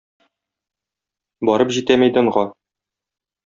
Барып 1.51 1.75
җитә 1.77 2.01
мәйданга. 2.05 2.47